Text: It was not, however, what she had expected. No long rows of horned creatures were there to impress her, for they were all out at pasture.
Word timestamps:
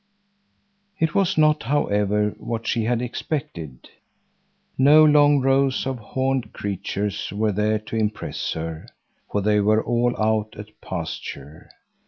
It 0.97 1.13
was 1.13 1.37
not, 1.37 1.61
however, 1.61 2.33
what 2.39 2.65
she 2.65 2.85
had 2.85 3.03
expected. 3.03 3.87
No 4.75 5.05
long 5.05 5.41
rows 5.41 5.85
of 5.85 5.99
horned 5.99 6.53
creatures 6.53 7.31
were 7.31 7.51
there 7.51 7.77
to 7.77 7.95
impress 7.97 8.53
her, 8.53 8.87
for 9.31 9.41
they 9.41 9.59
were 9.59 9.83
all 9.83 10.19
out 10.19 10.55
at 10.57 10.81
pasture. 10.81 11.69